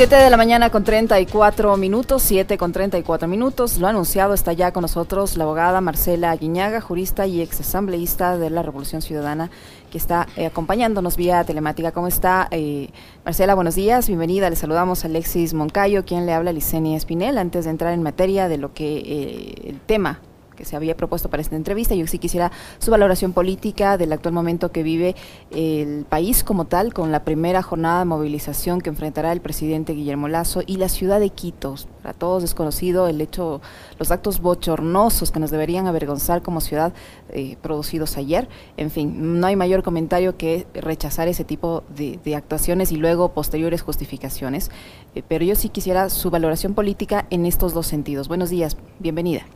[0.00, 3.76] 7 de la mañana con 34 minutos, 7 con 34 minutos.
[3.76, 8.48] Lo anunciado, está ya con nosotros la abogada Marcela Guiñaga, jurista y ex asambleísta de
[8.48, 9.50] la Revolución Ciudadana,
[9.90, 11.92] que está eh, acompañándonos vía telemática.
[11.92, 12.48] ¿Cómo está?
[12.50, 12.88] Eh,
[13.26, 14.48] Marcela, buenos días, bienvenida.
[14.48, 17.36] Le saludamos a Alexis Moncayo, quien le habla a Licenia Espinel.
[17.36, 20.22] Antes de entrar en materia de lo que eh, el tema
[20.60, 21.94] que se había propuesto para esta entrevista.
[21.94, 25.16] Yo sí quisiera su valoración política del actual momento que vive
[25.50, 30.28] el país como tal, con la primera jornada de movilización que enfrentará el presidente Guillermo
[30.28, 31.76] Lazo y la ciudad de Quito.
[32.02, 33.62] Para todos desconocido el hecho,
[33.98, 36.92] los actos bochornosos que nos deberían avergonzar como ciudad
[37.30, 38.46] eh, producidos ayer.
[38.76, 43.80] En fin, no hay mayor comentario que rechazar ese tipo de, actuaciones y luego posteriores
[43.80, 44.70] justificaciones.
[45.14, 48.28] Eh, pero yo sí quisiera su valoración política en estos dos sentidos.
[48.28, 49.46] Buenos días, bienvenida.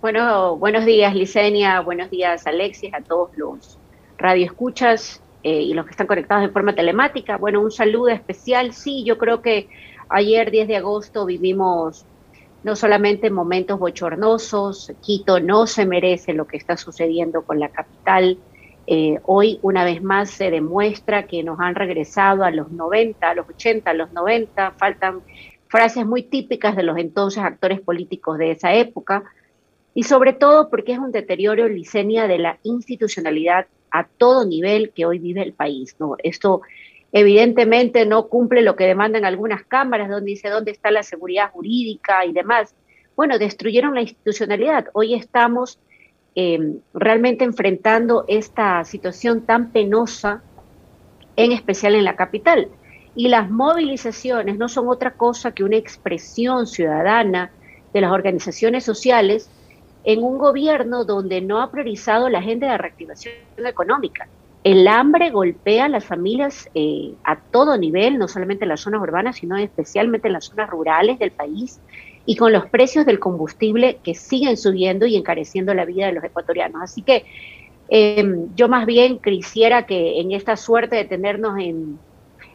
[0.00, 3.80] Bueno, buenos días, Licenia, buenos días, Alexis, a todos los
[4.16, 7.36] radioescuchas eh, y los que están conectados de forma telemática.
[7.36, 8.72] Bueno, un saludo especial.
[8.74, 9.68] Sí, yo creo que
[10.08, 12.06] ayer, 10 de agosto, vivimos
[12.62, 18.38] no solamente momentos bochornosos, Quito no se merece lo que está sucediendo con la capital.
[18.86, 23.34] Eh, hoy, una vez más, se demuestra que nos han regresado a los 90, a
[23.34, 24.74] los 80, a los 90.
[24.78, 25.22] Faltan
[25.66, 29.24] frases muy típicas de los entonces actores políticos de esa época
[29.98, 35.04] y sobre todo porque es un deterioro licenia de la institucionalidad a todo nivel que
[35.06, 35.96] hoy vive el país.
[35.98, 36.14] ¿no?
[36.22, 36.60] Esto
[37.10, 42.24] evidentemente no cumple lo que demandan algunas cámaras, donde dice dónde está la seguridad jurídica
[42.24, 42.76] y demás.
[43.16, 44.86] Bueno, destruyeron la institucionalidad.
[44.92, 45.80] Hoy estamos
[46.36, 50.44] em, realmente enfrentando esta situación tan penosa,
[51.34, 52.68] en especial en la capital.
[53.16, 57.50] Y las movilizaciones no son otra cosa que una expresión ciudadana
[57.92, 59.50] de las organizaciones sociales
[60.08, 64.26] en un gobierno donde no ha priorizado la agenda de reactivación económica.
[64.64, 69.02] El hambre golpea a las familias eh, a todo nivel, no solamente en las zonas
[69.02, 71.78] urbanas, sino especialmente en las zonas rurales del país,
[72.24, 76.24] y con los precios del combustible que siguen subiendo y encareciendo la vida de los
[76.24, 76.80] ecuatorianos.
[76.80, 77.26] Así que
[77.90, 81.98] em, yo más bien quisiera que en esta suerte de tenernos en,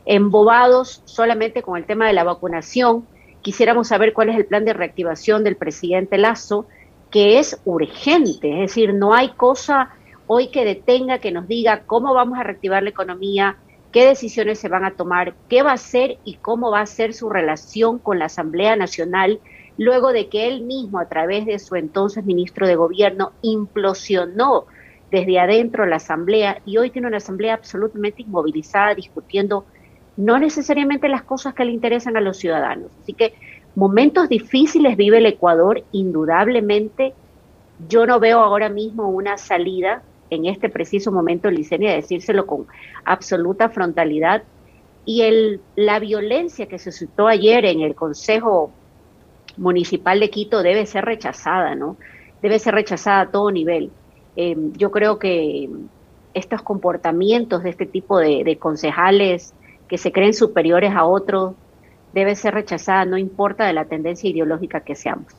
[0.07, 3.05] embobados solamente con el tema de la vacunación,
[3.43, 6.65] quisiéramos saber cuál es el plan de reactivación del presidente Lazo,
[7.13, 9.91] que es urgente, es decir, no hay cosa
[10.25, 13.57] hoy que detenga, que nos diga cómo vamos a reactivar la economía,
[13.91, 17.13] qué decisiones se van a tomar, qué va a ser y cómo va a ser
[17.13, 19.39] su relación con la Asamblea Nacional,
[19.77, 24.65] luego de que él mismo, a través de su entonces ministro de Gobierno, implosionó
[25.11, 29.67] desde adentro la Asamblea y hoy tiene una Asamblea absolutamente inmovilizada discutiendo
[30.17, 32.91] no necesariamente las cosas que le interesan a los ciudadanos.
[33.03, 33.35] Así que
[33.75, 37.13] Momentos difíciles vive el Ecuador, indudablemente.
[37.89, 42.67] Yo no veo ahora mismo una salida en este preciso momento, Licenia, decírselo con
[43.03, 44.43] absoluta frontalidad.
[45.05, 45.23] Y
[45.75, 48.71] la violencia que se suscitó ayer en el Consejo
[49.57, 51.97] Municipal de Quito debe ser rechazada, ¿no?
[52.41, 53.91] Debe ser rechazada a todo nivel.
[54.35, 55.69] Em, yo creo que
[56.33, 59.53] estos comportamientos de este tipo de concejales
[59.87, 61.53] que se creen superiores a otros
[62.13, 65.33] debe ser rechazada, no importa de la tendencia ideológica que seamos.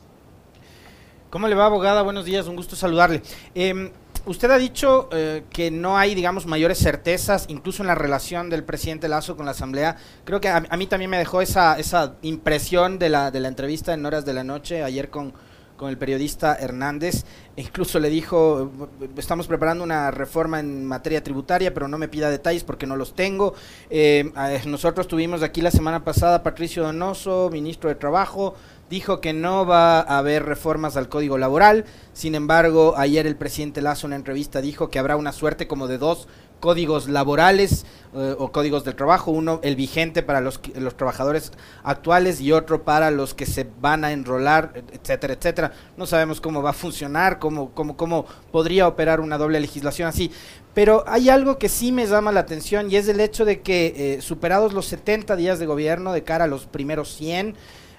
[1.29, 2.01] ¿Cómo le va, abogada?
[2.01, 3.21] Buenos días, un gusto saludarle.
[3.53, 3.89] Em,
[4.25, 8.63] usted ha dicho eh, que no hay, digamos, mayores certezas, incluso en la relación del
[8.63, 9.97] presidente Lazo con la Asamblea.
[10.23, 13.93] Creo que a, mí también me dejó esa, esa impresión de la, de la entrevista
[13.93, 15.33] en horas de la noche ayer con,
[15.77, 17.25] con el periodista Hernández.
[17.55, 18.71] Incluso le dijo,
[19.17, 23.13] estamos preparando una reforma en materia tributaria, pero no me pida detalles porque no los
[23.13, 23.53] tengo.
[23.89, 24.31] Eh,
[24.65, 28.55] nosotros tuvimos aquí la semana pasada Patricio Donoso, ministro de Trabajo,
[28.89, 31.85] dijo que no va a haber reformas al código laboral.
[32.13, 35.87] Sin embargo, ayer el presidente Lazo en una entrevista dijo que habrá una suerte como
[35.87, 36.27] de dos
[36.59, 41.51] códigos laborales eh, o códigos del trabajo, uno el vigente para los, los trabajadores
[41.83, 45.71] actuales y otro para los que se van a enrolar, etcétera, etcétera.
[45.97, 50.31] No sabemos cómo va a funcionar, cómo, cómo, cómo podría operar una doble legislación así.
[50.73, 53.93] Pero hay algo que sí me llama la atención y es el hecho de que
[53.95, 57.55] eh, superados los 70 días de gobierno de cara a los primeros 100,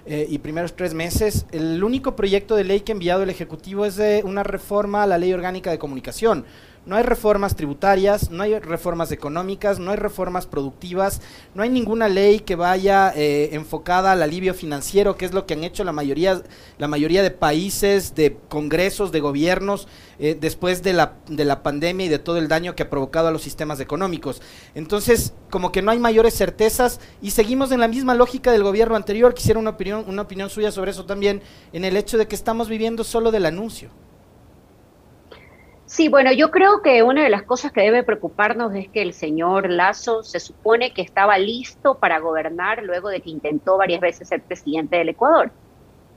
[0.09, 3.85] eh, y primeros tres meses, el único proyecto de ley que ha enviado el Ejecutivo
[3.85, 6.45] es de una reforma a la Ley Orgánica de Comunicación.
[6.87, 11.19] No hay reformas tributarias, no hay reformas económicas, no hay reformas productivas,
[11.53, 15.55] no hay ninguna ley que vaya eh, enfocada al alivio financiero, que es lo que
[15.55, 16.41] han hecho la mayoría,
[16.77, 22.05] la mayoría de países, de congresos, de gobiernos, eh, después de la, de la pandemia
[22.05, 24.41] y de todo el daño que ha provocado a los sistemas económicos.
[24.73, 28.95] Entonces, como que no hay mayores certezas y seguimos en la misma lógica del gobierno
[28.95, 29.33] anterior.
[29.33, 31.41] Quisiera una opinión, una opinión suya sobre eso también,
[31.73, 33.89] en el hecho de que estamos viviendo solo del anuncio.
[35.87, 39.13] Sí, bueno, yo creo que una de las cosas que debe preocuparnos es que el
[39.13, 44.27] señor Lazo se supone que estaba listo para gobernar luego de que intentó varias veces
[44.27, 45.49] ser presidente del Ecuador.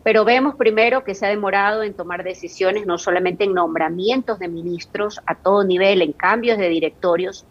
[0.02, 4.48] Pero vemos primero que se ha demorado en tomar decisiones, no solamente en nombramientos de
[4.48, 7.46] ministros a todo nivel, en cambios de directorios.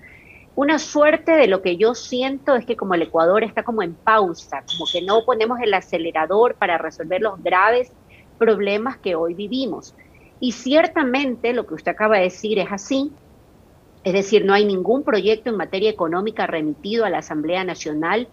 [0.55, 3.93] Una suerte de lo que yo siento es que como el Ecuador está como en
[3.93, 7.93] pausa, como que no ponemos el acelerador para resolver los graves
[8.37, 9.95] problemas que hoy vivimos.
[10.39, 13.11] Y ciertamente lo que usted acaba de decir es así,
[14.03, 18.27] es decir, no hay ningún proyecto en materia económica remitido a la Asamblea Nacional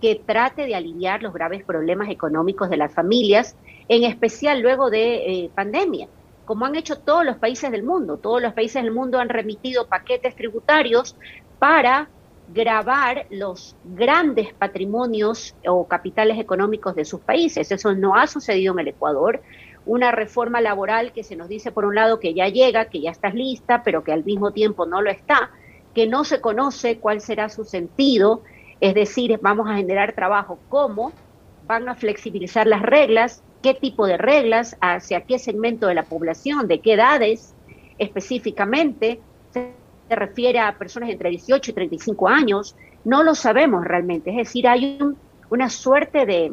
[0.00, 3.56] que trate de aliviar los graves problemas económicos de las familias,
[3.88, 6.08] en especial luego de eh, pandemia,
[6.44, 8.18] como han hecho todos los países del mundo.
[8.18, 11.16] Todos los países del mundo han remitido paquetes tributarios
[11.58, 12.08] para
[12.52, 17.70] grabar los grandes patrimonios o capitales económicos de sus países.
[17.70, 19.40] Eso no ha sucedido en el Ecuador
[19.86, 23.10] una reforma laboral que se nos dice por un lado que ya llega, que ya
[23.10, 25.50] estás lista, pero que al mismo tiempo no lo está,
[25.94, 28.42] que no se conoce cuál será su sentido,
[28.80, 31.12] es decir, vamos a generar trabajo, cómo
[31.66, 36.66] van a flexibilizar las reglas, qué tipo de reglas, hacia qué segmento de la población,
[36.68, 37.54] de qué edades
[37.98, 39.20] específicamente,
[39.52, 44.66] se refiere a personas entre 18 y 35 años, no lo sabemos realmente, es decir,
[44.66, 44.98] hay
[45.50, 46.52] una suerte de,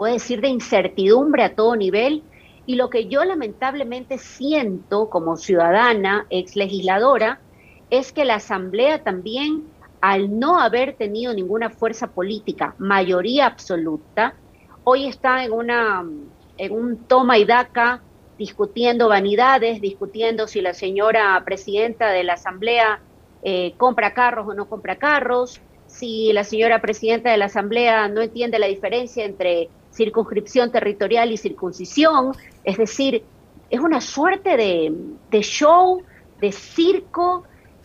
[0.00, 2.22] puede decir, de incertidumbre a todo nivel.
[2.64, 7.38] Y lo que yo lamentablemente siento como ciudadana, ex legisladora,
[7.90, 9.64] es que la Asamblea también,
[10.00, 14.36] al no haber tenido ninguna fuerza política, mayoría absoluta,
[14.84, 16.02] hoy está en, una,
[16.56, 18.00] en un toma y daca
[18.38, 23.02] discutiendo vanidades, discutiendo si la señora presidenta de la Asamblea
[23.42, 28.22] eh, compra carros o no compra carros, si la señora presidenta de la Asamblea no
[28.22, 32.32] entiende la diferencia entre circunscripción territorial y circuncisión,
[32.64, 33.24] es decir,
[33.70, 36.02] es una suerte de, show,
[36.40, 37.44] de circo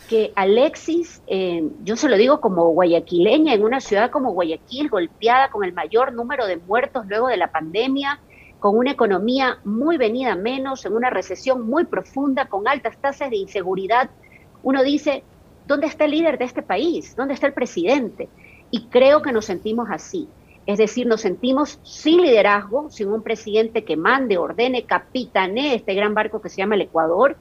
[0.10, 5.50] que Alexis, eh, yo se lo digo como guayaquileña, en una ciudad como Guayaquil, golpeada
[5.50, 8.19] con el mayor número de muertos luego de la pandemia,
[8.60, 13.38] con una economía muy venida menos, en una recesión muy profunda, con altas tasas de
[13.38, 14.10] inseguridad,
[14.63, 15.24] uno dice,
[15.68, 17.16] ¿dónde está el líder de este país?
[17.16, 18.28] ¿Dónde está el presidente?
[18.72, 20.28] Y creo que nos sentimos así.
[20.66, 26.14] Es decir, nos sentimos sin liderazgo, sin un presidente que mande, ordene, capitanee este gran
[26.14, 27.38] barco que se llama el Ecuador.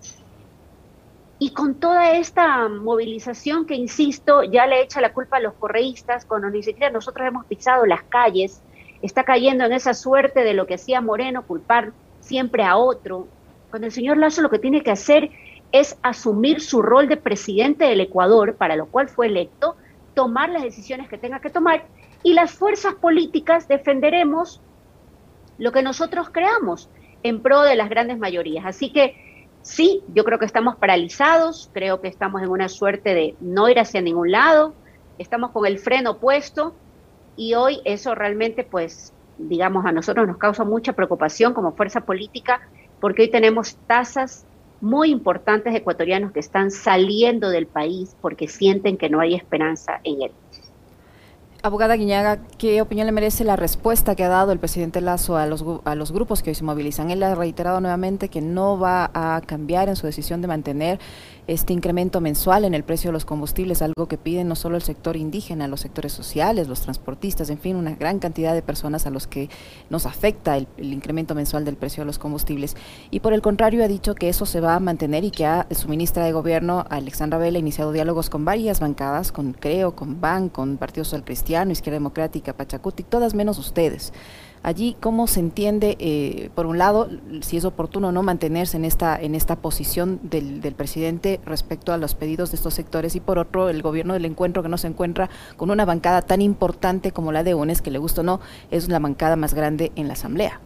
[1.38, 6.26] Y con toda esta movilización que, insisto, ya le echa la culpa a los correístas,
[6.26, 8.60] cuando ni siquiera nosotros hemos pisado las calles,
[9.00, 13.26] está cayendo en esa suerte de lo que hacía Moreno, culpar siempre a otro,
[13.70, 15.30] cuando el señor Lazo lo que tiene que hacer
[15.72, 19.74] es asumir su rol de presidente del Ecuador, para lo cual fue electo,
[20.14, 21.84] tomar las decisiones que tenga que tomar
[22.24, 24.60] y las fuerzas políticas defenderemos
[25.58, 26.88] lo que nosotros creamos
[27.22, 28.64] en pro de las grandes mayorías.
[28.66, 33.36] Así que sí, yo creo que estamos paralizados, creo que estamos en una suerte de
[33.40, 34.74] no ir hacia ningún lado,
[35.18, 36.74] estamos con el freno puesto
[37.36, 42.60] y hoy eso realmente pues digamos a nosotros nos causa mucha preocupación como fuerza política
[43.00, 44.46] porque hoy tenemos tasas
[44.80, 50.00] muy importantes de ecuatorianos que están saliendo del país porque sienten que no hay esperanza
[50.04, 50.32] en él.
[51.64, 55.46] Abogada Guiñaga, ¿qué opinión le merece la respuesta que ha dado el presidente Lazo a
[55.46, 57.10] los, a los grupos que hoy se movilizan?
[57.10, 61.00] Él ha reiterado nuevamente que no va a cambiar en su decisión de mantener
[61.46, 64.82] este incremento mensual en el precio de los combustibles, algo que piden no solo el
[64.82, 69.10] sector indígena, los sectores sociales, los transportistas, en fin, una gran cantidad de personas a
[69.10, 69.50] los que
[69.90, 72.76] nos afecta el, incremento mensual del precio de los combustibles.
[73.10, 75.66] Y por el contrario, ha dicho que eso se va a mantener y que ha,
[75.70, 80.20] su ministra de Gobierno, Alexandra Vela, ha iniciado diálogos con varias bancadas, con CREO, con
[80.20, 84.12] BAN, con Partido Social Cristiano, Izquierda Democrática, Pachacuti, todas menos ustedes.
[84.64, 87.10] Allí, ¿cómo se entiende, eh, por un lado,
[87.42, 91.92] si es oportuno o no mantenerse en esta, en esta posición del, del, presidente respecto
[91.92, 94.78] a los pedidos de estos sectores y por otro, el gobierno del encuentro que no
[94.78, 95.28] se encuentra
[95.58, 98.40] con una bancada tan importante como la de UNES, que le gusta o no,
[98.70, 100.58] es la bancada más grande en la Asamblea?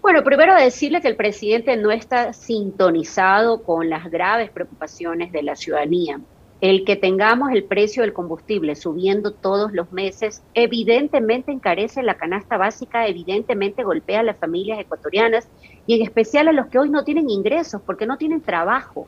[0.00, 5.56] Bueno, primero decirle que el presidente no está sintonizado con las graves preocupaciones de la
[5.56, 6.20] ciudadanía.
[6.60, 12.56] El que tengamos el precio del combustible subiendo todos los meses, evidentemente encarece la canasta
[12.56, 15.48] básica, evidentemente golpea a las familias ecuatorianas
[15.86, 19.06] y en especial a los que hoy no tienen ingresos porque no tienen trabajo.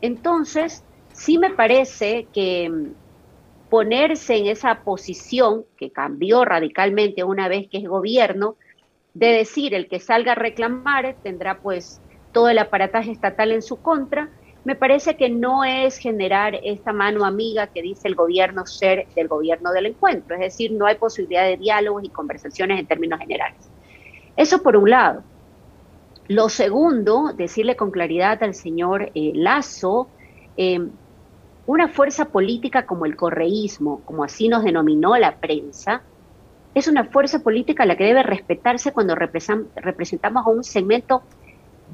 [0.00, 7.68] Entonces, sí me parece que mm, ponerse en esa posición que cambió radicalmente una vez
[7.68, 8.56] que es gobierno,
[9.12, 12.00] de decir el que salga a reclamar tendrá pues
[12.32, 14.30] todo el aparataje estatal en su contra
[14.64, 19.28] me parece que no es generar esta mano amiga que dice el gobierno ser del
[19.28, 23.70] gobierno del encuentro, es decir, no hay posibilidad de diálogos y conversaciones en términos generales.
[24.36, 25.22] Eso por un lado.
[26.28, 30.08] Lo segundo, decirle con claridad al señor eh, Lazo,
[30.56, 30.90] em,
[31.66, 36.02] una fuerza política como el correísmo, como así nos denominó la prensa,
[36.74, 41.22] es una fuerza política a la que debe respetarse cuando representamos a un segmento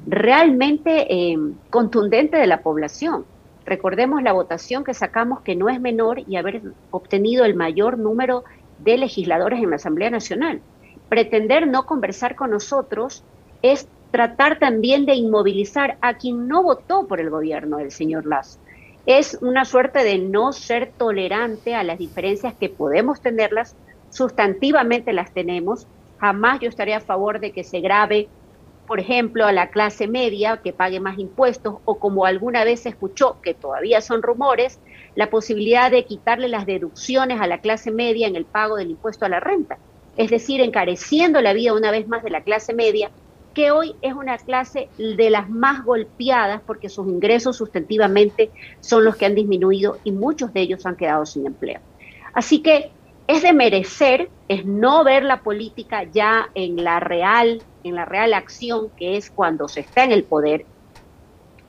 [0.07, 3.25] realmente em, contundente de la población.
[3.65, 6.61] Recordemos la votación que sacamos, que no es menor, y haber
[6.91, 8.43] obtenido el mayor número
[8.79, 10.61] de legisladores en la Asamblea Nacional.
[11.09, 13.23] Pretender no conversar con nosotros
[13.61, 18.59] es tratar también de inmovilizar a quien no votó por el gobierno del señor Lazo.
[19.05, 23.75] Es una suerte de no ser tolerante a las diferencias que podemos tenerlas,
[24.09, 25.85] sustantivamente las tenemos.
[26.19, 28.27] Jamás yo estaré a favor de que se grave,
[28.87, 32.89] por ejemplo, a la clase media que pague más impuestos o como alguna vez se
[32.89, 34.79] escuchó, que todavía son rumores,
[35.15, 39.25] la posibilidad de quitarle las deducciones a la clase media en el pago del impuesto
[39.25, 39.77] a la renta.
[40.17, 43.11] Es decir, encareciendo la vida una vez más de la clase media
[43.53, 48.51] que hoy es una clase de las más golpeadas porque sus ingresos sustantivamente
[48.81, 51.79] son los que han disminuido y muchos de ellos han quedado sin empleo.
[52.33, 52.91] Así que
[53.27, 58.33] es de merecer, es no ver la política ya en la real, en la real
[58.33, 60.65] acción que es cuando se está en el poder.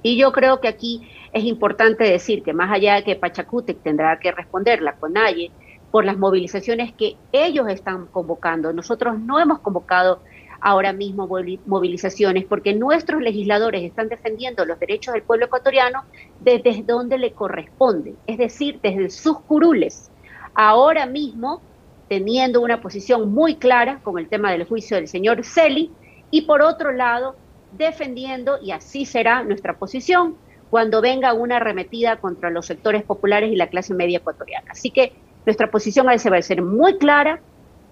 [0.03, 4.19] Y yo creo que aquí es importante decir que más allá de que Pachacútec tendrá
[4.19, 5.51] que responder la CONAIE
[5.91, 10.21] por las movilizaciones que ellos están convocando, nosotros no hemos convocado
[10.61, 11.29] ahora mismo
[11.67, 16.05] movilizaciones, porque nuestros legisladores están defendiendo los derechos del pueblo ecuatoriano
[16.41, 20.11] desde donde le corresponde, es decir, desde sus curules.
[20.59, 21.61] Ahora mismo,
[22.09, 25.91] teniendo una posición muy clara con el tema del juicio del señor Celi,
[26.31, 27.37] y por otro lado,
[27.73, 30.35] defendiendo, y así será nuestra posición,
[30.71, 34.71] cuando venga una arremetida contra los sectores populares y la clase media ecuatoriana.
[34.71, 35.13] Así que
[35.45, 37.39] nuestra posición a va a ser muy clara,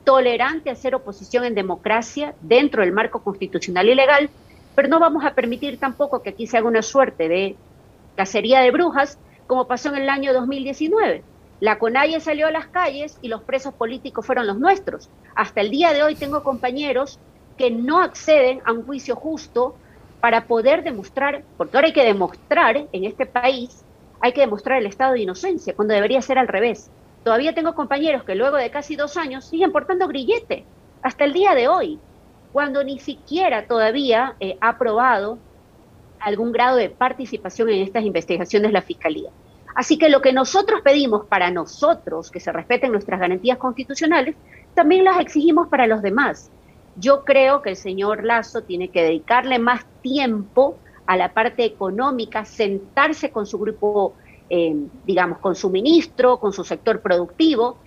[0.04, 4.30] tolerante a hacer oposición en democracia dentro del marco constitucional y legal,
[4.74, 7.56] pero no vamos a permitir tampoco que aquí se haga una suerte de
[8.16, 11.22] cacería de brujas, como pasó en el año 2019.
[11.60, 15.08] La CONAIE salió a las calles y los presos políticos fueron los nuestros.
[15.34, 17.18] Hasta el día de hoy tengo compañeros
[17.56, 19.76] que no acceden a un juicio justo
[20.20, 23.84] para poder demostrar, porque ahora hay que demostrar en este país,
[24.20, 26.90] hay que demostrar el estado de inocencia, cuando debería ser al revés.
[27.22, 30.64] Todavía tengo compañeros que luego de casi dos años siguen portando grillete,
[31.02, 31.98] hasta el día de hoy,
[32.52, 35.38] cuando ni siquiera todavía eh, ha aprobado
[36.18, 39.30] algún grado de participación en estas investigaciones la Fiscalía.
[39.74, 44.36] Así que lo que nosotros pedimos para nosotros, que se respeten nuestras garantías constitucionales,
[44.74, 46.50] también las exigimos para los demás.
[46.96, 52.44] Yo creo que el señor Lazo tiene que dedicarle más tiempo a la parte económica,
[52.44, 54.14] sentarse con su grupo
[54.50, 54.76] eh,
[55.06, 57.78] digamos, con su ministro, con su sector productivo,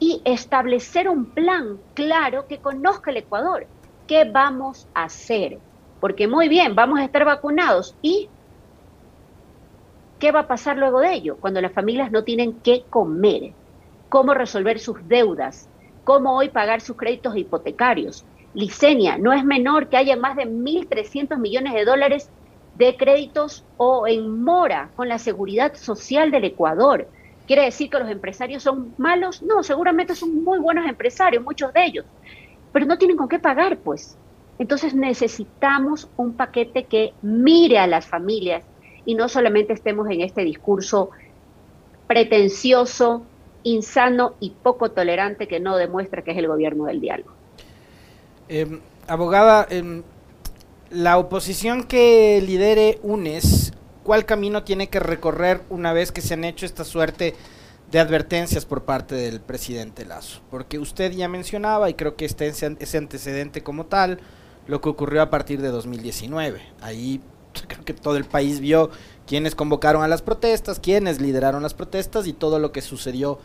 [0.00, 3.66] y establecer un plan claro que conozca el Ecuador.
[4.06, 5.58] ¿Qué vamos a hacer?
[6.00, 8.28] Porque muy bien, vamos a estar vacunados y
[10.18, 11.36] ¿qué va a pasar luego de ello?
[11.36, 13.52] Cuando las familias no tienen qué comer,
[14.08, 15.68] cómo resolver sus deudas,
[16.04, 18.24] cómo hoy pagar sus créditos hipotecarios.
[18.54, 22.30] Licenia, no es menor que haya más de 1.300 millones de dólares
[22.76, 27.08] de créditos o en mora con la seguridad social del Ecuador.
[27.46, 29.42] ¿Quiere decir que los empresarios son malos?
[29.42, 32.06] No, seguramente son muy buenos empresarios, muchos de ellos,
[32.72, 34.16] pero no tienen con qué pagar, pues.
[34.58, 38.64] Entonces necesitamos un paquete que mire a las familias
[39.08, 41.08] y no solamente estemos en este discurso
[42.06, 43.22] pretencioso,
[43.62, 47.32] insano y poco tolerante que no demuestra que es el gobierno del diálogo.
[48.50, 50.02] Em, abogada, em,
[50.90, 53.72] la oposición que lidere UNES,
[54.02, 57.34] ¿cuál camino tiene que recorrer una vez que se han hecho esta suerte
[57.90, 60.42] de advertencias por parte del presidente Lazo?
[60.50, 64.20] Porque usted ya mencionaba, y creo que este ese antecedente como tal,
[64.66, 66.60] lo que ocurrió a partir de 2019.
[66.82, 67.22] Ahí
[67.66, 68.90] creo que todo el país vio
[69.26, 73.38] quiénes convocaron a las protestas, quiénes lideraron las protestas y todo lo que sucedió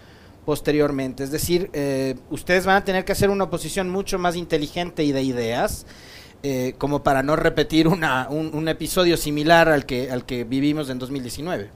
[0.46, 1.24] posteriormente.
[1.24, 5.12] Es decir, eh, ustedes van a tener que hacer una oposición mucho más inteligente y
[5.12, 5.86] de ideas
[6.46, 11.00] eh, como para no repetir una, un, episodio similar al que, al que vivimos en
[11.00, 11.70] 2019.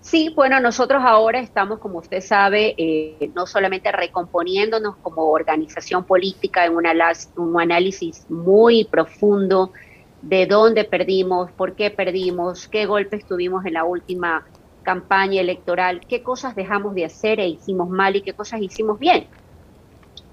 [0.00, 6.64] Sí, bueno, nosotros ahora estamos, como usted sabe, eh, no solamente recomponiéndonos como organización política
[6.64, 6.92] en una,
[7.36, 9.72] un análisis muy profundo
[10.24, 14.46] de dónde perdimos, por qué perdimos, qué golpes tuvimos en la última
[14.82, 19.28] campaña electoral, qué cosas dejamos de hacer e hicimos mal y qué cosas hicimos bien.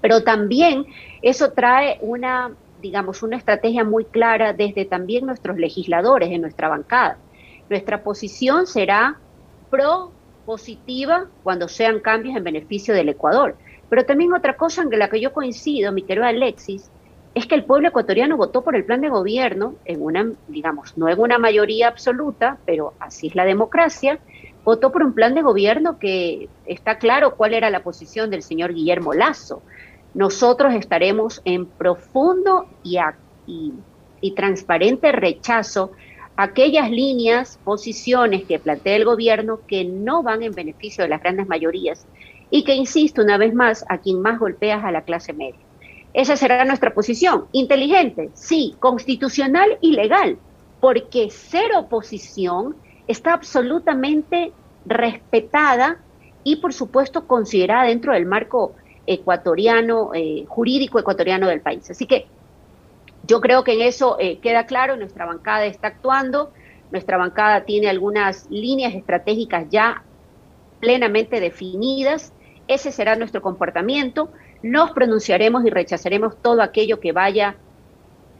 [0.00, 0.86] Pero también
[1.20, 7.18] eso trae una, digamos, una estrategia muy clara desde también nuestros legisladores en nuestra bancada.
[7.68, 9.20] Nuestra posición será
[9.68, 10.14] pro
[10.46, 13.58] positiva cuando sean cambios en beneficio del Ecuador.
[13.90, 16.90] Pero también otra cosa en la que yo coincido, mi querido Alexis,
[17.34, 21.08] es que el pueblo ecuatoriano votó por el plan de gobierno en una, digamos, no
[21.08, 24.18] en una mayoría absoluta, pero así es la democracia,
[24.64, 28.74] votó por un plan de gobierno que está claro cuál era la posición del señor
[28.74, 29.62] Guillermo Lazo.
[30.14, 32.98] Nosotros estaremos en profundo y,
[34.20, 35.92] y, transparente rechazo
[36.36, 41.22] a aquellas líneas, posiciones que plantea el gobierno que no van en beneficio de las
[41.22, 42.06] grandes mayorías
[42.50, 45.71] y que, insisto una vez más, a quien más golpeas a la clase media.
[46.14, 47.46] Esa será nuestra posición.
[47.52, 50.38] Inteligente, sí, constitucional y legal,
[50.80, 52.76] porque ser oposición
[53.06, 54.52] está absolutamente
[54.84, 55.98] respetada
[56.44, 58.74] y, por supuesto, considerada dentro del marco
[59.06, 61.90] ecuatoriano, eh, jurídico ecuatoriano del país.
[61.90, 62.26] Así que
[63.26, 66.52] yo creo que en eso eh, queda claro, nuestra bancada está actuando,
[66.90, 70.02] nuestra bancada tiene algunas líneas estratégicas ya
[70.80, 72.32] plenamente definidas,
[72.68, 74.30] ese será nuestro comportamiento
[74.62, 77.56] nos pronunciaremos y rechazaremos todo aquello que vaya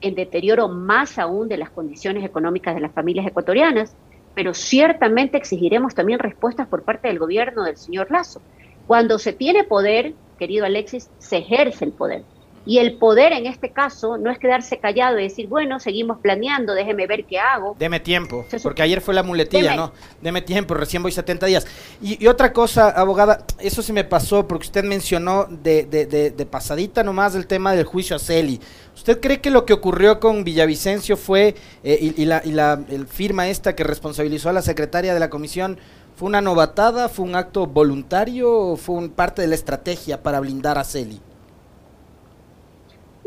[0.00, 3.94] en deterioro más aún de las condiciones económicas de las familias ecuatorianas,
[4.34, 8.40] pero ciertamente exigiremos también respuestas por parte del gobierno del señor Lazo.
[8.86, 12.24] Cuando se tiene poder, querido Alexis, se ejerce el poder.
[12.64, 16.74] Y el poder en este caso no es quedarse callado y decir, bueno, seguimos planeando,
[16.74, 17.74] déjeme ver qué hago.
[17.78, 19.92] Deme tiempo, porque ayer fue la muletilla, ¿no?
[20.20, 21.66] Deme tiempo, recién voy 70 días.
[22.00, 27.02] Y, otra cosa, abogada, eso se me pasó porque usted mencionó de, de, de, pasadita
[27.02, 28.60] nomás el tema del juicio a Celi.
[28.94, 33.06] ¿Usted cree que lo que ocurrió con Villavicencio fue, eh, y, la, y la el
[33.06, 35.78] firma esta que responsabilizó a la secretaria de la comisión,
[36.14, 40.38] fue una novatada, fue un acto voluntario o fue un parte de la estrategia para
[40.38, 41.20] blindar a Celi?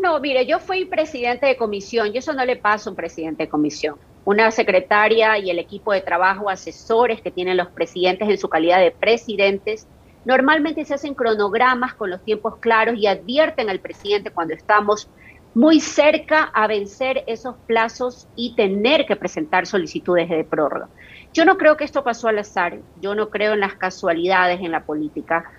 [0.05, 3.45] No, mire, yo fui presidente de comisión y eso no le pasa a un presidente
[3.45, 3.95] de comisión.
[4.23, 8.79] Una secretaria y el equipo de trabajo, asesores que tienen los presidentes en su calidad
[8.81, 9.87] de presidentes,
[10.23, 15.09] normalmente se hacen cronogramas con los tiempos claros y advierten al presidente cuando estamos
[15.55, 20.87] muy cerca a vencer esos plazos y tener que presentar solicitudes de prórroga.
[21.33, 24.71] Yo no creo que esto pasó al azar, yo no creo en las casualidades en
[24.71, 25.51] la política.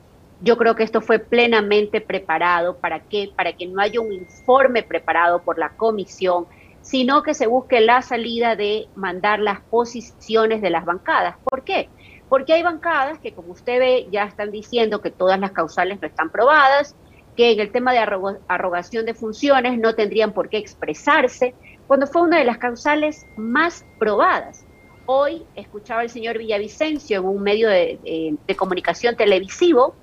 [0.42, 2.77] Yo creo que esto fue plenamente preparado.
[2.77, 3.31] ¿Para qué?
[3.35, 6.46] Para que no haya un informe preparado por la comisión,
[6.83, 11.37] sino que se busque la salida de mandar las posiciones de las bancadas.
[11.42, 11.88] ¿Por qué?
[12.29, 16.07] Porque hay bancadas que, como usted ve, ya están diciendo que todas las causales no
[16.07, 16.94] están probadas,
[17.37, 17.99] que en el tema de
[18.49, 21.55] arrogación de funciones no tendrían por qué expresarse,
[21.87, 24.66] cuando fue una de las causales más probadas.
[25.07, 29.94] Hoy escuchaba el señor Villavicencio en un medio de, de comunicación televisivo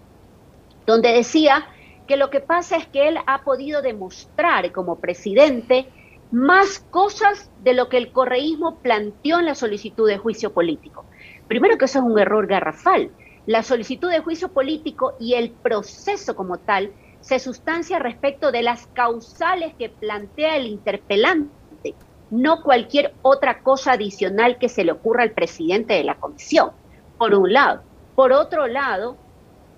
[0.86, 1.66] donde decía
[2.08, 5.88] que lo que pasa es que él ha podido demostrar como presidente
[6.32, 11.06] más cosas de lo que el correísmo planteó en la solicitud de juicio político.
[11.48, 13.12] Primero que eso es un error garrafal.
[13.46, 16.92] La solicitud de juicio político y el proceso como tal
[17.22, 21.96] se sustancia respecto de las causales que plantea el interpelante,
[22.32, 26.72] no cualquier otra cosa adicional que se le ocurra al presidente de la comisión,
[27.18, 27.84] por un lado.
[28.16, 29.18] Por otro lado,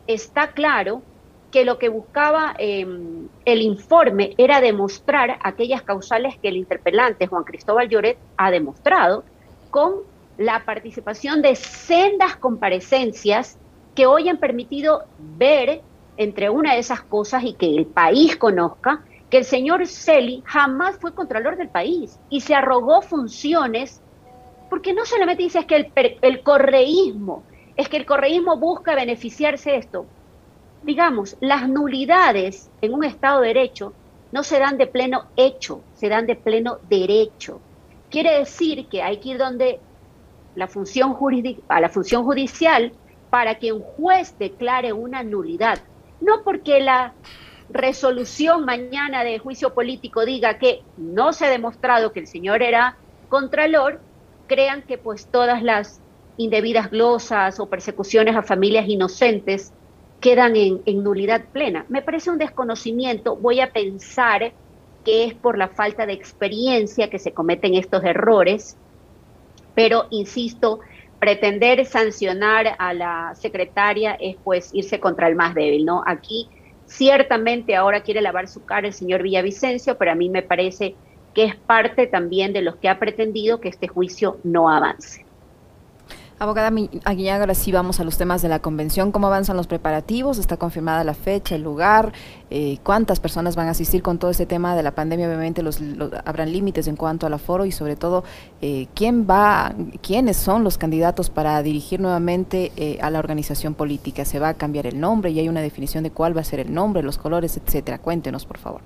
[0.07, 1.01] está claro
[1.51, 7.45] que lo que buscaba em, el informe era demostrar aquellas causales que el interpelante Juan
[7.45, 9.23] Cristóbal Lloret ha demostrado
[9.69, 10.01] con
[10.37, 13.57] la participación de sendas comparecencias
[13.95, 15.81] que hoy han permitido ver
[16.17, 20.97] entre una de esas cosas y que el país conozca que el señor Celi jamás
[20.99, 24.01] fue contralor del país y se arrogó funciones
[24.69, 25.89] porque no solamente dice es que
[26.21, 27.45] el correísmo
[27.77, 30.05] es que el correísmo busca beneficiarse de esto.
[30.83, 33.93] Digamos, las nulidades en un Estado de Derecho
[34.31, 37.59] no se dan de pleno hecho, se dan de pleno derecho.
[38.09, 39.79] Quiere decir que hay que ir donde
[40.55, 41.15] la función
[41.67, 42.93] a la función judicial
[43.29, 45.79] para que un juez declare una nulidad.
[46.21, 47.13] No porque la
[47.69, 52.95] resolución mañana de juicio político diga que no se ha demostrado que el señor era
[53.27, 53.99] contralor,
[54.47, 55.99] crean que pues todas las
[56.37, 59.73] indebidas glosas o persecuciones a familias inocentes
[60.19, 61.85] quedan en, nulidad plena.
[61.89, 64.53] Me parece un desconocimiento, voy a pensar
[65.03, 68.75] que es por la falta de experiencia que se cometen estos errores,
[69.75, 70.79] pero insisto,
[71.19, 76.03] pretender sancionar a la secretaria es pues irse contra el más débil, ¿no?
[76.05, 76.49] Aquí
[76.87, 80.95] ciertamente ahora quiere lavar su cara el señor Villavicencio, pero a mí me parece
[81.33, 85.24] que es parte también de los que ha pretendido que este juicio no avance.
[86.37, 86.69] Abogada
[87.05, 89.13] Aguiñaga, ahora sí vamos a los temas de la convención.
[89.13, 90.37] ¿Cómo avanzan los preparativos?
[90.37, 92.11] ¿Está confirmada la fecha, el lugar?
[92.49, 95.27] Eh, ¿Cuántas personas van a asistir con todo este tema de la pandemia?
[95.27, 95.79] Obviamente los,
[96.25, 98.25] habrán límites en cuanto al aforo y sobre todo,
[98.61, 104.25] eh, ¿quién va, quiénes son los candidatos para dirigir nuevamente eh, a la organización política?
[104.25, 105.31] ¿Se va a cambiar el nombre?
[105.31, 107.99] ¿Y hay una definición de cuál va a ser el nombre, los colores, etcétera?
[107.99, 108.81] Cuéntenos, por favor.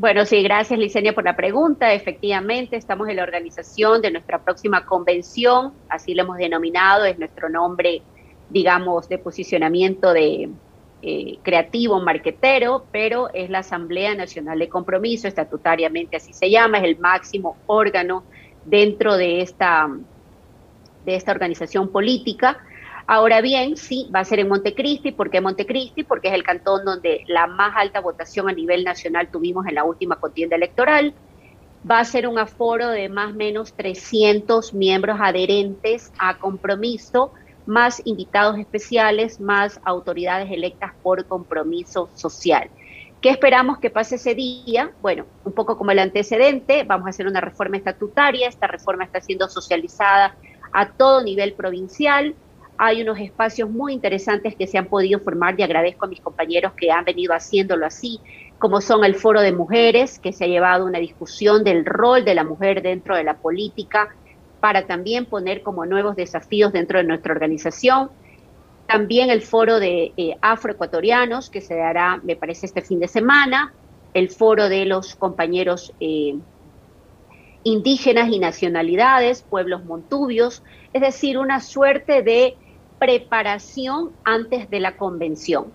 [0.00, 1.92] Bueno, sí, gracias Licenia por la pregunta.
[1.92, 7.50] Efectivamente, estamos en la organización de nuestra próxima convención, así lo hemos denominado, es nuestro
[7.50, 8.00] nombre,
[8.48, 10.48] digamos, de posicionamiento de
[11.02, 16.84] eh, creativo, marquetero, pero es la Asamblea Nacional de Compromiso, estatutariamente así se llama, es
[16.84, 18.24] el máximo órgano
[18.64, 19.86] dentro de esta,
[21.04, 22.56] de esta organización política
[23.12, 25.10] Ahora bien, sí, va a ser en Montecristi.
[25.10, 26.04] ¿Por qué Montecristi?
[26.04, 29.82] Porque es el cantón donde la más alta votación a nivel nacional tuvimos en la
[29.82, 31.12] última contienda electoral.
[31.90, 37.32] Va a ser un aforo de más o menos 300 miembros adherentes a compromiso,
[37.66, 42.70] más invitados especiales, más autoridades electas por compromiso social.
[43.20, 44.92] ¿Qué esperamos que pase ese día?
[45.02, 49.20] Bueno, un poco como el antecedente, vamos a hacer una reforma estatutaria, esta reforma está
[49.20, 50.36] siendo socializada
[50.72, 52.36] a todo nivel provincial,
[52.82, 56.72] hay unos espacios muy interesantes que se han podido formar y agradezco a mis compañeros
[56.72, 58.20] que han venido haciéndolo así,
[58.58, 62.34] como son el Foro de Mujeres, que se ha llevado una discusión del rol de
[62.34, 64.08] la mujer dentro de la política
[64.60, 68.08] para también poner como nuevos desafíos dentro de nuestra organización.
[68.86, 73.74] También el Foro de eh, Afroecuatorianos, que se dará, me parece, este fin de semana.
[74.14, 76.34] El Foro de los compañeros eh,
[77.62, 80.62] indígenas y nacionalidades, pueblos montubios,
[80.94, 82.56] es decir, una suerte de
[83.00, 85.72] preparación antes de la convención.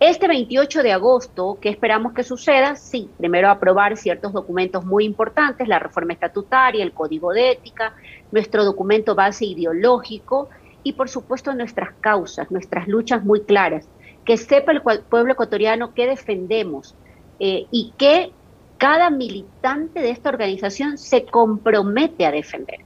[0.00, 2.76] Este 28 de agosto, ¿qué esperamos que suceda?
[2.76, 7.94] Sí, primero aprobar ciertos documentos muy importantes, la reforma estatutaria, el código de ética,
[8.30, 10.50] nuestro documento base ideológico
[10.84, 13.88] y por supuesto nuestras causas, nuestras luchas muy claras,
[14.24, 16.94] que sepa el pueblo ecuatoriano qué defendemos
[17.40, 18.30] eh, y que
[18.78, 22.78] cada militante de esta organización se compromete a defender.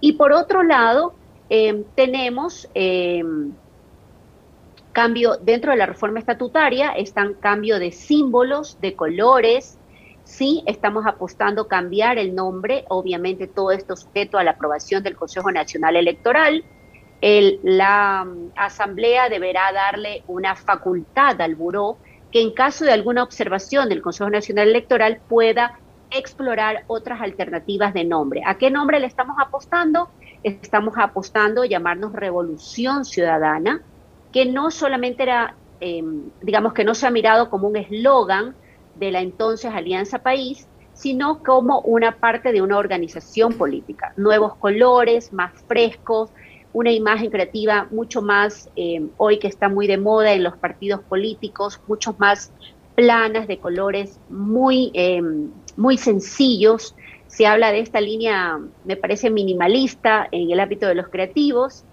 [0.00, 1.14] Y por otro lado,
[1.48, 3.52] Em, tenemos em,
[4.92, 9.78] cambio dentro de la reforma estatutaria, están cambio de símbolos, de colores,
[10.24, 15.52] sí, estamos apostando cambiar el nombre, obviamente todo esto sujeto a la aprobación del Consejo
[15.52, 16.64] Nacional Electoral.
[17.20, 21.98] la mm, Asamblea deberá darle una facultad al buró
[22.32, 25.78] que en caso de alguna observación del Consejo Nacional Electoral pueda
[26.10, 28.42] explorar otras alternativas de nombre.
[28.46, 30.08] ¿A qué nombre le estamos apostando?
[30.42, 33.82] estamos apostando a llamarnos Revolución Ciudadana,
[34.32, 38.54] que no solamente era, em, digamos que no se ha mirado como un eslogan
[38.94, 44.12] de la entonces Alianza País, sino como una parte de una organización política.
[44.16, 46.30] Nuevos colores, más frescos,
[46.72, 51.00] una imagen creativa mucho más, em, hoy que está muy de moda en los partidos
[51.00, 52.52] políticos, muchos más
[52.96, 56.96] planas de colores muy, em, muy sencillos,
[57.28, 61.84] se habla de esta línea, me parece minimalista en el ámbito de los creativos.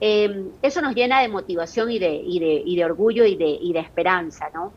[0.00, 3.46] Em, eso nos llena de motivación y de, y de, y de orgullo y de,
[3.60, 4.72] y de esperanza, ¿no?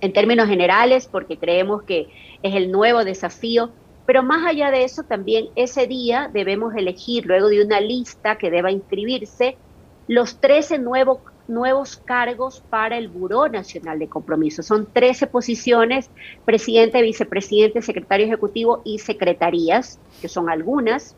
[0.00, 2.08] En términos generales, porque creemos que
[2.42, 3.72] es el nuevo desafío,
[4.06, 8.50] pero más allá de eso, también ese día debemos elegir, luego de una lista que
[8.50, 9.56] deba inscribirse,
[10.06, 14.62] los 13 nuevos nuevos cargos para el Buró Nacional de Compromiso.
[14.62, 16.10] Son 13 posiciones,
[16.44, 21.16] presidente, vicepresidente, secretario ejecutivo y secretarías, que son algunas.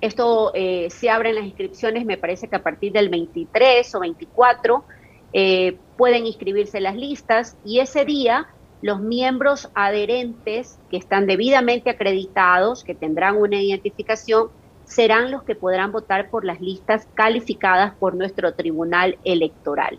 [0.00, 4.00] Esto eh, se abre en las inscripciones, me parece que a partir del 23 o
[4.00, 4.84] 24
[5.32, 8.48] eh, pueden inscribirse las listas y ese día
[8.82, 14.48] los miembros adherentes que están debidamente acreditados, que tendrán una identificación,
[14.92, 19.98] serán los que podrán votar por las listas calificadas por nuestro tribunal electoral.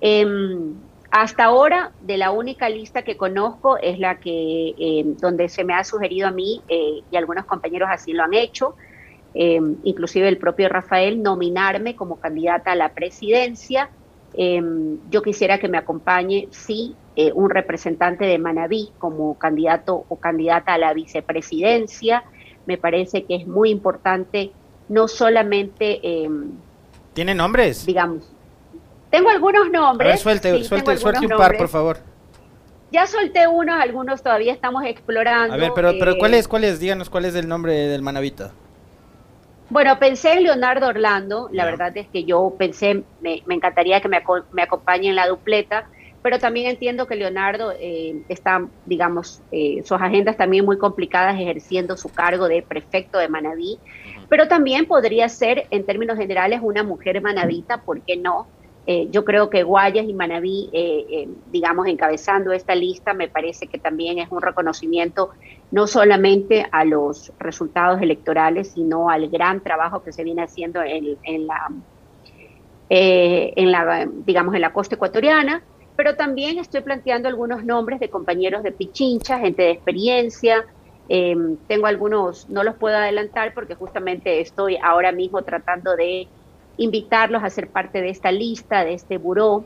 [0.00, 0.74] Em,
[1.10, 5.74] hasta ahora, de la única lista que conozco es la que em, donde se me
[5.74, 8.74] ha sugerido a mí eh, y algunos compañeros así lo han hecho,
[9.34, 13.90] em, inclusive el propio Rafael, nominarme como candidata a la presidencia.
[15.10, 20.74] yo quisiera que me acompañe, sí, eh, un representante de Manabí como candidato o candidata
[20.74, 22.24] a la vicepresidencia
[22.66, 24.52] me parece que es muy importante
[24.88, 26.00] no solamente...
[26.02, 26.28] Eh,
[27.12, 27.86] ¿Tiene nombres?
[27.86, 28.28] Digamos.
[29.10, 30.20] Tengo algunos nombres.
[30.20, 31.98] suelte, suelte, suelte un par, por favor.
[32.90, 35.54] Ya solté unos, algunos todavía estamos explorando.
[35.54, 36.80] A ver, pero, pero ¿cuál es, cuál es?
[36.80, 38.52] Díganos cuál es el nombre del manavita.
[39.70, 44.08] Bueno, pensé en Leonardo Orlando, la verdad es que yo pensé, me, me encantaría que
[44.08, 44.22] me,
[44.52, 45.88] me acompañe en la dupleta,
[46.24, 51.98] pero también entiendo que Leonardo eh, está, digamos, eh, sus agendas también muy complicadas ejerciendo
[51.98, 53.78] su cargo de prefecto de Manabí,
[54.30, 58.46] pero también podría ser, en términos generales, una mujer manabita, ¿por qué no?
[58.86, 60.70] Eh, yo creo que Guayas y Manabí,
[61.52, 65.28] digamos, encabezando esta lista, me parece que también es un reconocimiento
[65.72, 71.18] no solamente a los resultados electorales, sino al gran trabajo que se viene haciendo en,
[71.22, 71.70] en la,
[72.88, 75.62] en la, digamos, en la costa ecuatoriana
[75.96, 80.64] pero también estoy planteando algunos nombres de compañeros de Pichincha, gente de experiencia.
[81.08, 86.26] Em, tengo algunos, no los puedo adelantar porque justamente estoy ahora mismo tratando de
[86.76, 89.64] invitarlos a ser parte de esta lista, de este buró,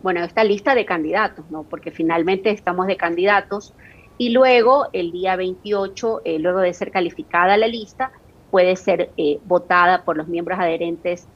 [0.00, 1.64] bueno, esta lista de candidatos, ¿no?
[1.64, 3.74] Porque finalmente estamos de candidatos
[4.16, 8.10] y luego el día 28, eh, luego de ser calificada la lista,
[8.50, 11.28] puede ser eh, votada por los miembros adherentes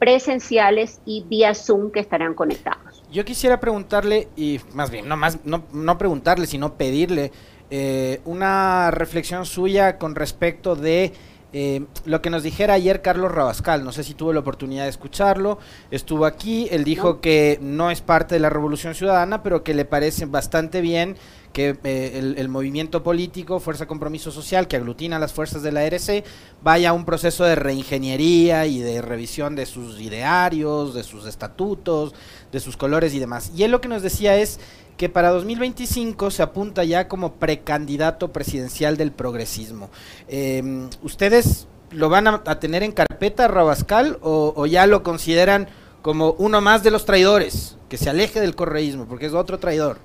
[0.00, 3.04] presenciales y vía Zoom que estarán conectados.
[3.12, 7.30] Yo quisiera preguntarle, y más bien, no, más, no, no preguntarle, sino pedirle
[7.70, 11.12] eh, una reflexión suya con respecto de
[11.52, 14.90] eh, lo que nos dijera ayer Carlos Rabascal, no sé si tuvo la oportunidad de
[14.90, 15.58] escucharlo,
[15.90, 19.84] estuvo aquí, él dijo que no es parte de la Revolución Ciudadana, pero que le
[19.84, 21.16] parece bastante bien
[21.52, 26.22] que eh, el, movimiento político, Fuerza Compromiso Social, que aglutina las fuerzas de la RC,
[26.62, 32.14] vaya a un proceso de reingeniería y de revisión de sus idearios, de sus estatutos,
[32.52, 33.50] de sus colores y demás.
[33.56, 34.60] Y él lo que nos decía es
[35.00, 39.88] que para 2025 se apunta ya como precandidato presidencial del progresismo.
[40.28, 45.68] Em, ¿Ustedes lo van a, tener en carpeta, Rabascal, o, ya lo consideran
[46.02, 49.96] como uno más de los traidores, que se aleje del correísmo, porque es otro traidor?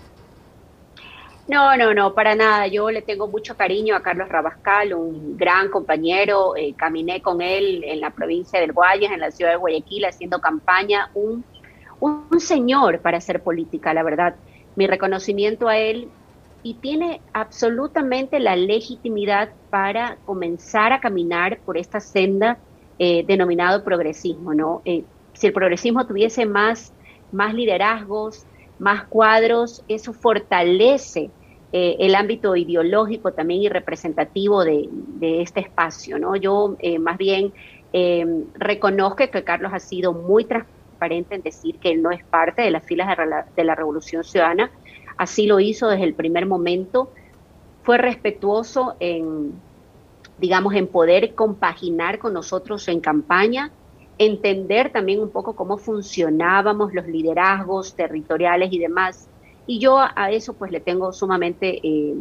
[1.49, 2.67] No, no, no, para nada.
[2.67, 6.55] Yo le tengo mucho cariño a Carlos Rabascal, un gran compañero.
[6.55, 10.39] Eh, caminé con él en la provincia del Guayas, en la ciudad de Guayaquil, haciendo
[10.39, 11.09] campaña.
[11.13, 11.43] Un,
[11.99, 14.35] un señor para hacer política, la verdad
[14.75, 16.09] mi reconocimiento a él
[16.63, 22.57] y tiene absolutamente la legitimidad para comenzar a caminar por esta senda
[22.97, 24.81] eh, denominado progresismo, ¿no?
[24.85, 26.91] Eh, si el progresismo tuviese más,
[27.31, 28.45] más liderazgos,
[28.79, 31.29] más cuadros, eso fortalece
[31.71, 34.89] eh, el ámbito ideológico también y representativo de,
[35.21, 36.35] este espacio, ¿no?
[36.35, 37.53] Yo más bien
[38.55, 42.71] reconozco que Carlos ha sido muy transparente en decir que él no es parte de
[42.71, 43.15] las filas
[43.55, 44.71] de la, Revolución Ciudadana.
[45.17, 47.11] Así lo hizo desde el primer momento.
[47.83, 49.53] Fue respetuoso en,
[50.39, 53.71] digamos, en poder compaginar con nosotros en campaña,
[54.17, 59.29] entender también un poco cómo funcionábamos los liderazgos territoriales y demás.
[59.67, 62.15] Y yo a eso pues le tengo sumamente eh,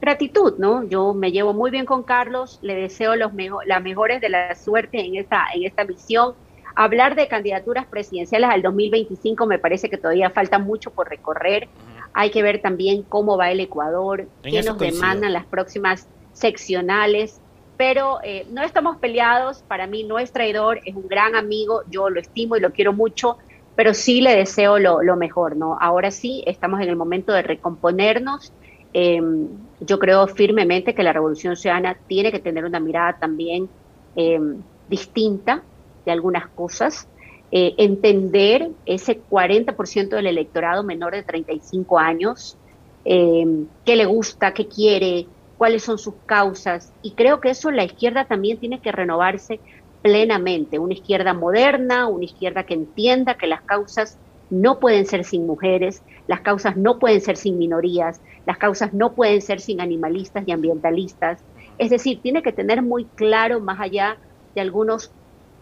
[0.00, 0.84] gratitud, ¿no?
[0.84, 3.32] Yo me llevo muy bien con Carlos, le deseo los
[3.66, 6.34] las mejores de la suerte en esta, en esta misión
[6.80, 11.68] Hablar de candidaturas presidenciales al 2025 me parece que todavía falta mucho por recorrer.
[12.14, 17.38] Hay que ver también cómo va el Ecuador, qué nos demandan las próximas seccionales.
[17.76, 22.08] Pero eh, no estamos peleados, para mí no es traidor, es un gran amigo, yo
[22.08, 23.36] lo estimo y lo quiero mucho,
[23.76, 25.76] pero sí le deseo lo, mejor, ¿no?
[25.82, 28.54] Ahora sí, estamos en el momento de recomponernos.
[28.94, 29.48] Em,
[29.80, 33.68] yo creo firmemente que la Revolución Ciudadana tiene que tener una mirada también
[34.16, 35.62] em, distinta
[36.10, 37.08] algunas cosas,
[37.52, 42.56] eh, entender ese 40% del electorado menor de 35 años,
[43.04, 45.26] eh, qué le gusta, qué quiere,
[45.58, 46.92] cuáles son sus causas.
[47.02, 49.60] Y creo que eso la izquierda también tiene que renovarse
[50.02, 54.18] plenamente, una izquierda moderna, una izquierda que entienda que las causas
[54.48, 59.12] no pueden ser sin mujeres, las causas no pueden ser sin minorías, las causas no
[59.12, 61.42] pueden ser sin animalistas y ambientalistas.
[61.78, 64.16] Es decir, tiene que tener muy claro, más allá
[64.54, 65.12] de algunos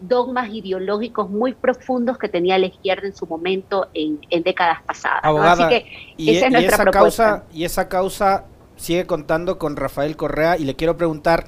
[0.01, 5.21] dogmas ideológicos muy profundos que tenía la izquierda en su momento en, décadas pasadas.
[5.23, 5.85] Así que
[6.17, 8.45] y, esa es nuestra esa Causa, y esa causa
[8.77, 11.45] sigue contando con Rafael Correa y le quiero preguntar,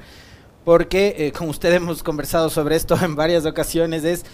[0.65, 4.25] porque eh, con usted hemos conversado sobre esto en varias ocasiones, es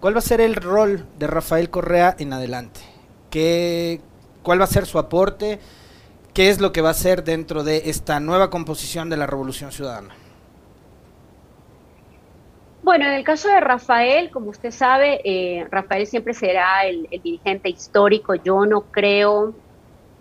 [0.00, 2.80] ¿cuál va a ser el rol de Rafael Correa en adelante?
[3.30, 4.00] ¿Qué,
[4.42, 5.58] ¿Cuál va a ser su aporte?
[6.32, 9.72] ¿Qué es lo que va a hacer dentro de esta nueva composición de la Revolución
[9.72, 10.14] Ciudadana?
[12.86, 17.68] Bueno, en el caso de Rafael, como usted sabe, eh, Rafael siempre será el, dirigente
[17.68, 18.36] histórico.
[18.36, 19.56] Yo no creo,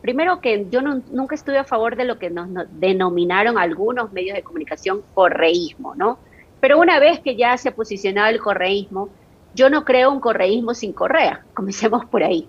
[0.02, 4.42] primero que yo nunca estuve a favor de lo que nos, denominaron algunos medios de
[4.42, 6.18] comunicación correísmo, ¿no?
[6.60, 9.10] Pero una vez que ya se ha posicionado el correísmo,
[9.54, 12.48] yo no creo un correísmo sin Correa, comencemos por ahí.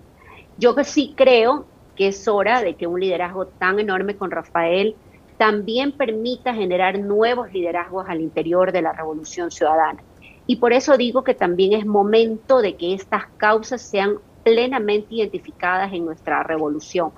[0.57, 4.95] Yo sí creo que es hora de que un liderazgo tan enorme con Rafael
[5.37, 10.03] también permita generar nuevos liderazgos al interior de la revolución ciudadana.
[10.47, 15.93] Y por eso digo que también es momento de que estas causas sean plenamente identificadas
[15.93, 17.11] en nuestra revolución.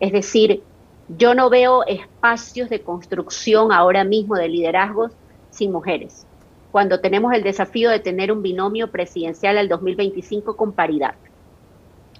[0.00, 0.62] Es decir,
[1.08, 5.12] yo no veo espacios de construcción ahora mismo de liderazgos
[5.50, 6.26] sin mujeres,
[6.72, 11.14] cuando tenemos el desafío de tener un binomio presidencial al 2025 con paridad.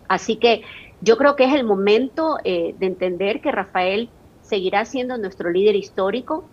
[0.08, 0.62] Así que
[1.00, 4.10] yo creo que es el momento eh, de entender que Rafael
[4.52, 6.44] seguirá siendo nuestro líder histórico,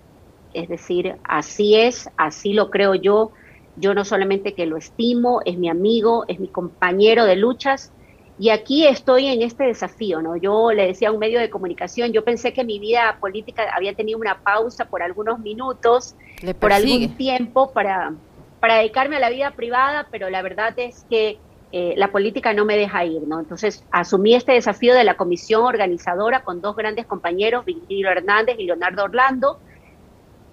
[0.54, 3.32] es decir, así es, así lo creo yo.
[3.76, 7.92] Yo no solamente que lo estimo, es mi amigo, es mi compañero de luchas
[8.40, 10.38] Y aquí estoy en este desafío, ¿no?
[10.38, 13.94] Yo le decía a un medio de comunicación, yo pensé que mi vida política había
[13.94, 16.16] tenido una pausa por algunos minutos,
[16.58, 18.14] por algún tiempo para,
[18.62, 21.38] para dedicarme a la vida privada, pero la verdad es que
[21.72, 23.40] eh, la política no me deja ir, ¿no?
[23.40, 28.66] Entonces asumí este desafío de la comisión organizadora con dos grandes compañeros, Virgilio Hernández y
[28.66, 29.60] Leonardo Orlando.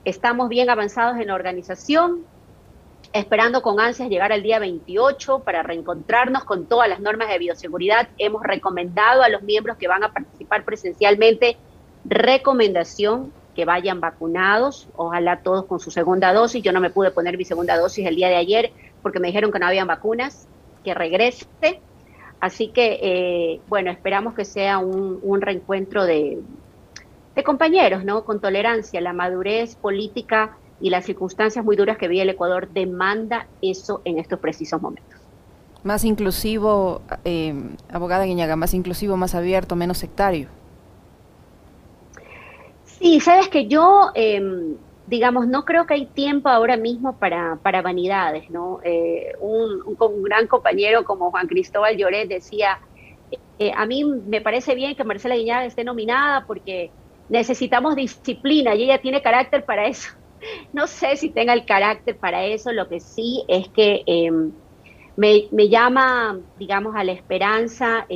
[0.05, 2.24] Estamos bien avanzados en la organización,
[3.14, 8.09] esperando con ansias llegar al día 28 para reencontrarnos con todas las normas de bioseguridad.
[8.18, 11.57] Hemos recomendado a los miembros que van a participar presencialmente
[12.05, 16.62] recomendación que vayan vacunados, ojalá todos con su segunda dosis.
[16.62, 19.50] Yo no me pude poner mi segunda dosis el día de ayer porque me dijeron
[19.50, 20.46] que no habían vacunas,
[20.87, 21.46] que regrese.
[22.40, 26.38] Así que, eh, bueno, esperamos que sea un, reencuentro de,
[27.35, 28.25] de compañeros, ¿no?
[28.25, 33.49] Con tolerancia, la madurez política y las circunstancias muy duras que vive el Ecuador demanda
[33.62, 35.18] eso en estos precisos momentos.
[35.83, 37.55] Más inclusivo, eh,
[37.90, 40.49] abogada Guiñaga, más inclusivo, más abierto, menos sectario.
[42.85, 47.83] Sí, sabes que yo, em, digamos, no creo que hay tiempo ahora mismo para, para
[47.83, 48.81] vanidades, ¿no?
[48.83, 52.81] Eh, un, un, gran compañero como Juan Cristóbal Lloret decía,
[53.59, 56.90] eh, a mí me parece bien que Marcela Guiñaga esté nominada porque
[57.29, 60.11] necesitamos disciplina y ella tiene carácter para eso
[60.73, 64.53] no sé si tenga el carácter para eso, lo que sí es que em,
[65.16, 68.07] me, llama, digamos, a la esperanza.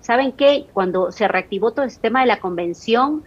[0.00, 0.66] ¿Saben qué?
[0.72, 3.22] Cuando se reactivó todo el tema de la convención,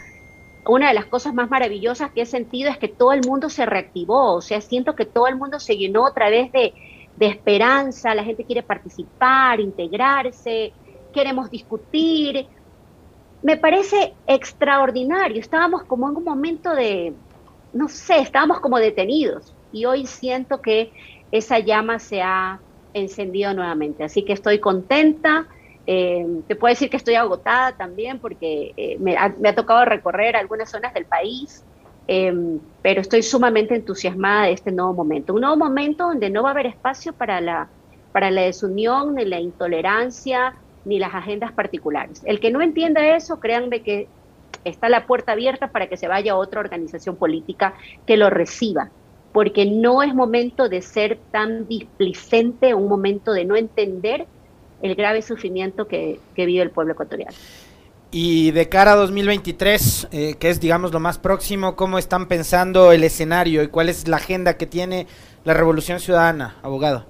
[0.68, 3.66] una de las cosas más maravillosas que he sentido es que todo el mundo se
[3.66, 6.74] reactivó, o sea, siento que todo el mundo se llenó otra vez de,
[7.16, 10.74] de esperanza, la gente quiere participar, integrarse,
[11.14, 12.48] queremos discutir.
[13.42, 17.14] Me parece extraordinario, estábamos como en un momento de,
[17.74, 20.92] no sé, estábamos como detenidos y hoy siento que
[21.32, 22.60] esa llama se ha
[22.94, 24.04] encendido nuevamente.
[24.04, 25.48] Así que estoy contenta.
[25.88, 30.70] Eh, te puedo decir que estoy agotada también porque eh, me, ha, tocado recorrer algunas
[30.70, 31.64] zonas del país,
[32.08, 35.34] em, pero estoy sumamente entusiasmada de este nuevo momento.
[35.34, 37.68] Un nuevo momento donde no va a haber espacio para la,
[38.12, 42.22] para la desunión, ni la intolerancia, ni las agendas particulares.
[42.26, 44.08] El que no entienda eso, créanme que
[44.64, 47.76] está la puerta abierta para que se vaya a otra organización política
[48.08, 48.90] que lo reciba,
[49.32, 54.28] porque no es momento de ser tan displicente, un momento de no entender
[54.86, 57.36] el grave sufrimiento que, vive el pueblo ecuatoriano.
[58.12, 62.92] Y de cara a 2023, eh, que es digamos lo más próximo, ¿cómo están pensando
[62.92, 65.08] el escenario y cuál es la agenda que tiene
[65.44, 67.06] la Revolución Ciudadana, abogado?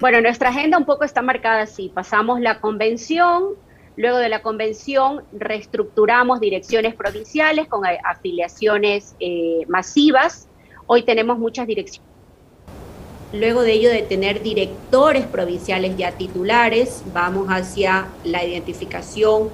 [0.00, 1.90] Bueno, nuestra agenda un poco está marcada así.
[1.94, 3.54] Pasamos la convención,
[4.00, 10.48] Luego de la convención reestructuramos direcciones provinciales con afiliaciones eh, masivas.
[10.86, 12.09] Hoy tenemos muchas direcciones.
[13.32, 19.50] Luego de ello de tener directores provinciales ya titulares, vamos hacia la identificación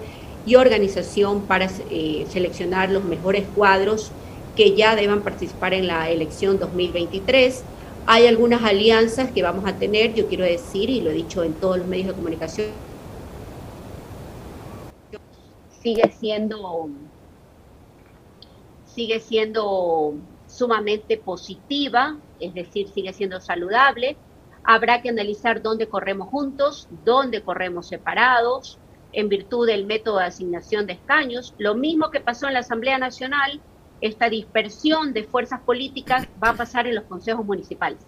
[0.46, 4.12] y organización para eh, seleccionar los mejores cuadros
[4.56, 7.62] que ya deban participar en la elección 2023.
[8.06, 11.52] Hay algunas alianzas que vamos a tener, yo quiero decir, y lo he dicho en
[11.52, 12.68] todos los medios de comunicación,
[15.82, 16.88] sigue siendo,
[18.86, 20.14] sigue siendo
[20.56, 24.16] sumamente positiva, es decir, sigue siendo saludable.
[24.64, 28.78] Habrá que analizar dónde corremos juntos, dónde corremos separados,
[29.12, 31.54] en virtud del método de asignación de escaños.
[31.58, 33.60] Lo mismo que pasó en la Asamblea Nacional,
[34.00, 37.98] esta dispersión de fuerzas políticas va a pasar en los consejos municipales.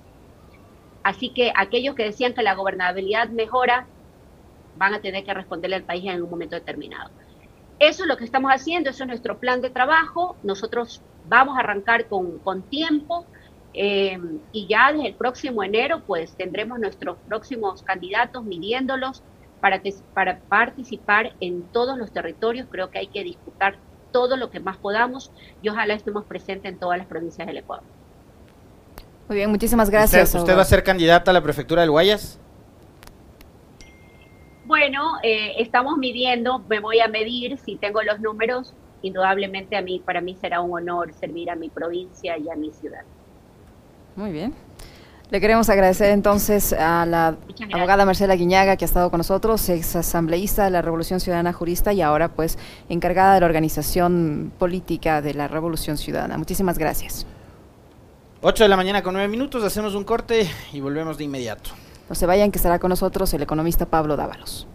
[1.02, 3.86] Así que aquellos que decían que la gobernabilidad mejora
[4.76, 7.10] van a tener que responderle al país en un momento determinado.
[7.78, 10.36] Eso es lo que estamos haciendo, eso es nuestro plan de trabajo.
[10.42, 13.26] Nosotros vamos a arrancar con, con tiempo
[13.74, 14.18] eh,
[14.52, 19.22] y ya desde el próximo enero pues tendremos nuestros próximos candidatos midiéndolos
[19.60, 22.66] para, que, para participar en todos los territorios.
[22.70, 23.76] Creo que hay que disputar
[24.12, 25.30] todo lo que más podamos
[25.62, 27.84] y ojalá estemos presentes en todas las provincias del Ecuador.
[29.28, 30.34] Muy bien, muchísimas gracias.
[30.34, 32.40] ¿Usted, va a ser candidata a la prefectura del Guayas?
[34.64, 38.74] Bueno, eh, estamos midiendo, me voy a medir si tengo los números.
[39.02, 42.72] Indudablemente a mí, para mí será un honor servir a mi provincia y a mi
[42.72, 43.02] ciudad.
[44.16, 44.54] Muy bien.
[45.30, 47.36] Le queremos agradecer entonces a la
[47.72, 51.92] abogada Marcela Guiñaga que ha estado con nosotros, ex asambleísta de la Revolución Ciudadana Jurista
[51.92, 56.38] y ahora pues encargada de la organización política de la Revolución Ciudadana.
[56.38, 57.26] Muchísimas gracias.
[58.40, 61.70] 8 de la mañana con 9 minutos, hacemos un corte y volvemos de inmediato.
[62.08, 64.66] No se vayan, que estará con nosotros el economista Pablo Dávalos.